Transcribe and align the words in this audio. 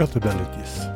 Kattenbelletjes. 0.00 0.88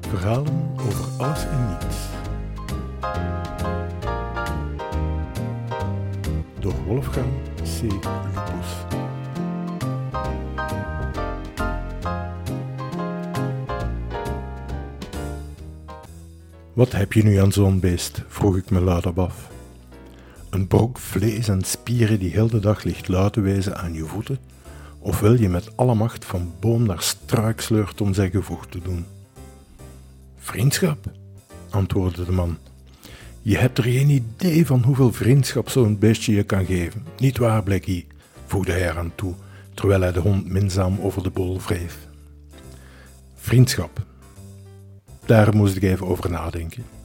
Verhalen 0.00 0.74
over 0.86 1.04
alles 1.18 1.44
en 1.44 1.68
niets. 1.68 1.96
Door 6.60 6.74
Wolfgang 6.86 7.26
C. 7.62 7.80
Lupus. 7.82 8.70
Wat 16.72 16.92
heb 16.92 17.12
je 17.12 17.24
nu 17.24 17.36
aan 17.36 17.52
zo'n 17.52 17.80
beest? 17.80 18.22
vroeg 18.28 18.56
ik 18.56 18.70
me 18.70 18.80
luid 18.80 19.18
af. 19.18 19.57
Een 20.50 20.66
brok 20.66 20.98
vlees 20.98 21.48
en 21.48 21.62
spieren 21.62 22.18
die 22.18 22.30
heel 22.30 22.48
de 22.48 22.60
dag 22.60 22.82
ligt 22.82 23.08
luid 23.08 23.32
te 23.32 23.40
wezen 23.40 23.76
aan 23.76 23.92
je 23.92 24.04
voeten, 24.04 24.38
of 24.98 25.20
wil 25.20 25.40
je 25.40 25.48
met 25.48 25.76
alle 25.76 25.94
macht 25.94 26.24
van 26.24 26.52
boom 26.60 26.82
naar 26.82 27.02
struik 27.02 27.60
sleurt 27.60 28.00
om 28.00 28.14
zijn 28.14 28.30
gevoeg 28.30 28.66
te 28.66 28.78
doen? 28.82 29.04
Vriendschap, 30.38 31.10
antwoordde 31.70 32.24
de 32.24 32.32
man. 32.32 32.58
Je 33.42 33.56
hebt 33.56 33.78
er 33.78 33.84
geen 33.84 34.08
idee 34.08 34.66
van 34.66 34.82
hoeveel 34.82 35.12
vriendschap 35.12 35.68
zo'n 35.68 35.98
beestje 35.98 36.34
je 36.34 36.42
kan 36.42 36.64
geven. 36.64 37.04
Niet 37.18 37.38
waar, 37.38 37.62
Blackie? 37.62 38.06
voegde 38.46 38.72
hij 38.72 38.90
eraan 38.90 39.12
toe, 39.14 39.34
terwijl 39.74 40.00
hij 40.00 40.12
de 40.12 40.20
hond 40.20 40.48
minzaam 40.48 40.98
over 41.00 41.22
de 41.22 41.30
bol 41.30 41.60
wreef. 41.60 41.98
Vriendschap. 43.34 44.06
Daar 45.26 45.56
moest 45.56 45.76
ik 45.76 45.82
even 45.82 46.06
over 46.06 46.30
nadenken. 46.30 46.97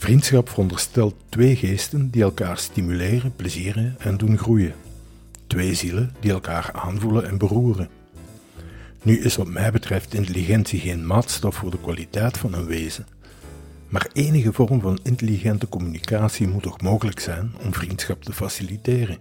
Vriendschap 0.00 0.48
veronderstelt 0.48 1.14
twee 1.28 1.56
geesten 1.56 2.10
die 2.10 2.22
elkaar 2.22 2.58
stimuleren, 2.58 3.36
plezieren 3.36 3.96
en 3.98 4.16
doen 4.16 4.38
groeien. 4.38 4.74
Twee 5.46 5.74
zielen 5.74 6.14
die 6.20 6.30
elkaar 6.30 6.70
aanvoelen 6.72 7.28
en 7.28 7.38
beroeren. 7.38 7.88
Nu 9.02 9.18
is 9.18 9.36
wat 9.36 9.46
mij 9.46 9.70
betreft 9.70 10.14
intelligentie 10.14 10.80
geen 10.80 11.06
maatstaf 11.06 11.54
voor 11.54 11.70
de 11.70 11.80
kwaliteit 11.80 12.38
van 12.38 12.52
een 12.52 12.66
wezen. 12.66 13.06
Maar 13.88 14.08
enige 14.12 14.52
vorm 14.52 14.80
van 14.80 14.98
intelligente 15.02 15.68
communicatie 15.68 16.48
moet 16.48 16.62
toch 16.62 16.80
mogelijk 16.80 17.20
zijn 17.20 17.52
om 17.64 17.74
vriendschap 17.74 18.22
te 18.22 18.32
faciliteren. 18.32 19.18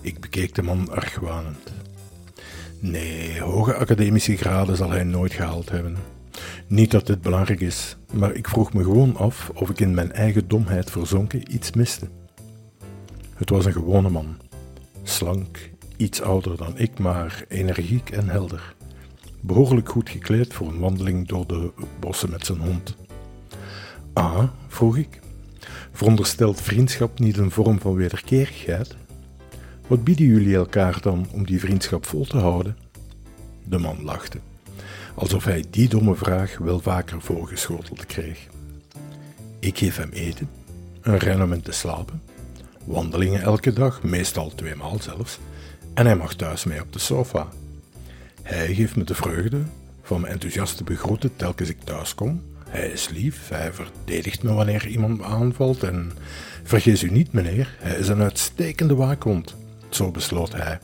Ik 0.00 0.20
bekeek 0.20 0.54
de 0.54 0.62
man 0.62 0.90
argwanend. 0.90 1.72
Nee, 2.78 3.40
hoge 3.40 3.74
academische 3.74 4.36
graden 4.36 4.76
zal 4.76 4.90
hij 4.90 5.04
nooit 5.04 5.32
gehaald 5.32 5.70
hebben. 5.70 5.96
Niet 6.68 6.90
dat 6.90 7.06
dit 7.06 7.22
belangrijk 7.22 7.60
is, 7.60 7.96
maar 8.12 8.34
ik 8.34 8.48
vroeg 8.48 8.72
me 8.72 8.82
gewoon 8.82 9.16
af 9.16 9.50
of 9.54 9.70
ik 9.70 9.80
in 9.80 9.94
mijn 9.94 10.12
eigen 10.12 10.48
domheid 10.48 10.90
verzonken 10.90 11.54
iets 11.54 11.72
miste. 11.72 12.08
Het 13.34 13.50
was 13.50 13.64
een 13.64 13.72
gewone 13.72 14.10
man, 14.10 14.36
slank, 15.02 15.70
iets 15.96 16.22
ouder 16.22 16.56
dan 16.56 16.78
ik, 16.78 16.98
maar 16.98 17.44
energiek 17.48 18.10
en 18.10 18.28
helder. 18.28 18.74
Behoorlijk 19.40 19.88
goed 19.88 20.10
gekleed 20.10 20.54
voor 20.54 20.68
een 20.68 20.78
wandeling 20.78 21.28
door 21.28 21.46
de 21.46 21.72
bossen 22.00 22.30
met 22.30 22.46
zijn 22.46 22.58
hond. 22.58 22.96
Ah, 24.12 24.48
vroeg 24.66 24.96
ik, 24.96 25.20
veronderstelt 25.92 26.60
vriendschap 26.60 27.18
niet 27.18 27.36
een 27.36 27.50
vorm 27.50 27.80
van 27.80 27.94
wederkerigheid? 27.94 28.96
Wat 29.86 30.04
bieden 30.04 30.26
jullie 30.26 30.56
elkaar 30.56 31.00
dan 31.00 31.26
om 31.32 31.46
die 31.46 31.60
vriendschap 31.60 32.06
vol 32.06 32.24
te 32.24 32.38
houden? 32.38 32.76
De 33.64 33.78
man 33.78 34.02
lachte 34.02 34.38
alsof 35.18 35.44
hij 35.44 35.64
die 35.70 35.88
domme 35.88 36.14
vraag 36.14 36.58
wel 36.58 36.80
vaker 36.80 37.20
voorgeschoteld 37.20 38.06
kreeg. 38.06 38.46
Ik 39.58 39.78
geef 39.78 39.96
hem 39.96 40.10
eten, 40.10 40.48
een 41.00 41.18
rein 41.18 41.42
om 41.42 41.62
te 41.62 41.72
slapen, 41.72 42.22
wandelingen 42.84 43.42
elke 43.42 43.72
dag, 43.72 44.02
meestal 44.02 44.54
tweemaal 44.54 44.98
zelfs, 45.00 45.38
en 45.94 46.06
hij 46.06 46.16
mag 46.16 46.34
thuis 46.34 46.64
mee 46.64 46.82
op 46.82 46.92
de 46.92 46.98
sofa. 46.98 47.48
Hij 48.42 48.74
geeft 48.74 48.96
me 48.96 49.04
de 49.04 49.14
vreugde 49.14 49.62
van 50.02 50.20
mijn 50.20 50.32
enthousiaste 50.32 50.84
begroeten 50.84 51.36
telkens 51.36 51.68
ik 51.68 51.80
thuis 51.84 52.14
kom. 52.14 52.42
Hij 52.68 52.88
is 52.88 53.08
lief, 53.08 53.48
hij 53.48 53.72
verdedigt 53.72 54.42
me 54.42 54.52
wanneer 54.52 54.86
iemand 54.86 55.18
me 55.18 55.24
aanvalt 55.24 55.82
en 55.82 56.12
vergeet 56.62 57.02
u 57.02 57.10
niet, 57.10 57.32
meneer, 57.32 57.76
hij 57.78 57.98
is 57.98 58.08
een 58.08 58.22
uitstekende 58.22 58.94
waakhond. 58.94 59.56
Zo 59.88 60.10
besloot 60.10 60.52
hij. 60.52 60.78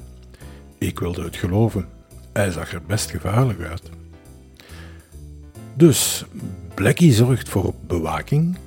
Ik 0.78 0.98
wilde 0.98 1.22
het 1.24 1.36
geloven. 1.36 1.88
Hij 2.32 2.50
zag 2.50 2.72
er 2.72 2.82
best 2.82 3.10
gevaarlijk 3.10 3.60
uit. 3.62 3.90
Dus 5.76 6.24
Blackie 6.74 7.12
zorgt 7.12 7.48
voor 7.48 7.74
bewaking, 7.86 8.58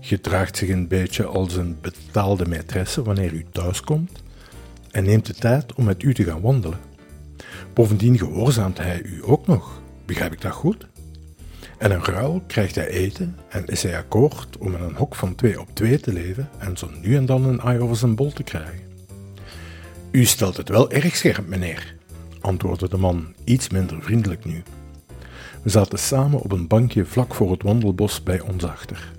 gedraagt 0.00 0.56
zich 0.56 0.68
een 0.68 0.88
beetje 0.88 1.24
als 1.24 1.56
een 1.56 1.76
betaalde 1.80 2.46
maîtresse 2.46 3.02
wanneer 3.02 3.32
u 3.32 3.46
thuis 3.52 3.80
komt 3.80 4.22
en 4.90 5.04
neemt 5.04 5.26
de 5.26 5.34
tijd 5.34 5.74
om 5.74 5.84
met 5.84 6.02
u 6.02 6.14
te 6.14 6.24
gaan 6.24 6.40
wandelen. 6.40 6.78
Bovendien 7.74 8.18
gehoorzaamt 8.18 8.78
hij 8.78 9.02
u 9.02 9.20
ook 9.24 9.46
nog, 9.46 9.82
begrijp 10.06 10.32
ik 10.32 10.40
dat 10.40 10.52
goed? 10.52 10.86
En 11.78 11.90
een 11.90 12.04
ruil 12.04 12.42
krijgt 12.46 12.74
hij 12.74 12.88
eten 12.88 13.36
en 13.48 13.66
is 13.66 13.82
hij 13.82 13.96
akkoord 13.96 14.58
om 14.58 14.74
in 14.74 14.82
een 14.82 14.94
hok 14.94 15.14
van 15.14 15.34
twee 15.34 15.60
op 15.60 15.68
twee 15.72 16.00
te 16.00 16.12
leven 16.12 16.48
en 16.58 16.76
zo 16.76 16.90
nu 17.02 17.16
en 17.16 17.26
dan 17.26 17.44
een 17.44 17.60
eye 17.60 17.80
over 17.80 17.96
zijn 17.96 18.14
bol 18.14 18.32
te 18.32 18.42
krijgen. 18.42 18.86
U 20.10 20.24
stelt 20.24 20.56
het 20.56 20.68
wel 20.68 20.90
erg 20.90 21.16
scherp, 21.16 21.46
meneer, 21.46 21.94
antwoordde 22.40 22.88
de 22.88 22.96
man 22.96 23.34
iets 23.44 23.68
minder 23.68 24.02
vriendelijk 24.02 24.44
nu. 24.44 24.62
We 25.62 25.70
zaten 25.70 25.98
samen 25.98 26.40
op 26.40 26.52
een 26.52 26.66
bankje 26.66 27.04
vlak 27.04 27.34
voor 27.34 27.50
het 27.50 27.62
wandelbos 27.62 28.22
bij 28.22 28.40
ons 28.40 28.64
achter. 28.64 29.12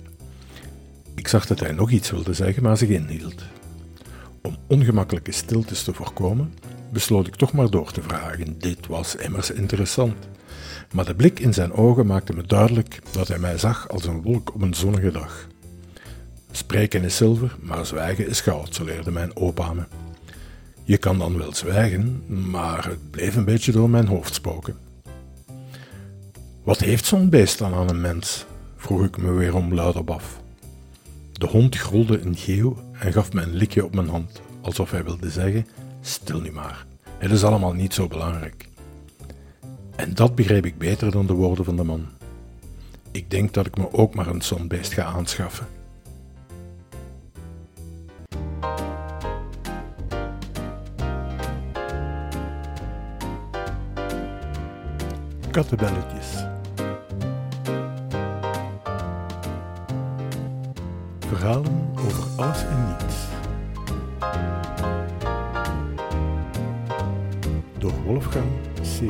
Ik 1.14 1.28
zag 1.28 1.46
dat 1.46 1.60
hij 1.60 1.72
nog 1.72 1.90
iets 1.90 2.10
wilde 2.10 2.34
zeggen, 2.34 2.62
maar 2.62 2.76
zich 2.76 2.88
inhield. 2.88 3.42
Om 4.42 4.56
ongemakkelijke 4.66 5.32
stiltes 5.32 5.82
te 5.82 5.94
voorkomen, 5.94 6.54
besloot 6.92 7.26
ik 7.26 7.34
toch 7.34 7.52
maar 7.52 7.70
door 7.70 7.92
te 7.92 8.02
vragen. 8.02 8.58
Dit 8.58 8.86
was 8.86 9.16
immers 9.16 9.50
interessant. 9.50 10.14
Maar 10.92 11.04
de 11.04 11.14
blik 11.14 11.40
in 11.40 11.54
zijn 11.54 11.72
ogen 11.72 12.06
maakte 12.06 12.32
me 12.32 12.42
duidelijk 12.42 13.00
dat 13.10 13.28
hij 13.28 13.38
mij 13.38 13.58
zag 13.58 13.88
als 13.88 14.04
een 14.04 14.22
wolk 14.22 14.54
op 14.54 14.62
een 14.62 14.74
zonnige 14.74 15.10
dag. 15.10 15.46
Spreken 16.50 17.02
is 17.02 17.16
zilver, 17.16 17.56
maar 17.60 17.86
zwijgen 17.86 18.28
is 18.28 18.40
goud, 18.40 18.74
zo 18.74 18.84
leerde 18.84 19.10
mijn 19.10 19.36
opa 19.36 19.72
me. 19.72 19.82
Je 20.84 20.96
kan 20.96 21.18
dan 21.18 21.38
wel 21.38 21.54
zwijgen, 21.54 22.22
maar 22.50 22.84
het 22.84 23.10
bleef 23.10 23.36
een 23.36 23.44
beetje 23.44 23.72
door 23.72 23.90
mijn 23.90 24.06
hoofd 24.06 24.34
spoken. 24.34 24.76
Wat 26.62 26.78
heeft 26.78 27.04
zo'n 27.04 27.28
beest 27.28 27.58
dan 27.58 27.74
aan 27.74 27.88
een 27.88 28.00
mens? 28.00 28.46
vroeg 28.76 29.04
ik 29.04 29.16
me 29.16 29.30
weer 29.32 29.54
om 29.54 29.74
luid 29.74 29.96
op 29.96 30.10
af. 30.10 30.40
De 31.32 31.46
hond 31.46 31.76
grolde 31.76 32.20
een 32.20 32.36
geeuw 32.36 32.76
en 32.92 33.12
gaf 33.12 33.32
me 33.32 33.42
een 33.42 33.54
likje 33.54 33.84
op 33.84 33.94
mijn 33.94 34.08
hand, 34.08 34.40
alsof 34.60 34.90
hij 34.90 35.04
wilde 35.04 35.30
zeggen: 35.30 35.66
Stil 36.00 36.40
nu 36.40 36.52
maar, 36.52 36.86
het 37.18 37.30
is 37.30 37.44
allemaal 37.44 37.72
niet 37.72 37.94
zo 37.94 38.08
belangrijk. 38.08 38.68
En 39.96 40.14
dat 40.14 40.34
begreep 40.34 40.66
ik 40.66 40.78
beter 40.78 41.10
dan 41.10 41.26
de 41.26 41.32
woorden 41.32 41.64
van 41.64 41.76
de 41.76 41.84
man. 41.84 42.06
Ik 43.10 43.30
denk 43.30 43.54
dat 43.54 43.66
ik 43.66 43.76
me 43.76 43.92
ook 43.92 44.14
maar 44.14 44.26
een 44.26 44.42
zo'n 44.42 44.68
beest 44.68 44.92
ga 44.92 45.04
aanschaffen. 45.04 45.66
Kattenbelletjes. 55.50 56.49
Verhalen 61.40 61.92
over 62.06 62.24
alles 62.36 62.64
en 62.64 62.86
niets. 62.86 63.16
Door 67.78 67.92
Wolfgang 68.04 68.46
C. 68.82 69.02